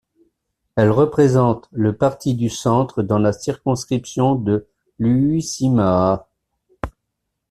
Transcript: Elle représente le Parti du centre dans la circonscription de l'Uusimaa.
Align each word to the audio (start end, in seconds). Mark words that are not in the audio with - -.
Elle 0.75 0.89
représente 0.89 1.67
le 1.71 1.95
Parti 1.95 2.33
du 2.33 2.49
centre 2.49 3.03
dans 3.03 3.19
la 3.19 3.31
circonscription 3.33 4.33
de 4.33 4.65
l'Uusimaa. 4.97 6.27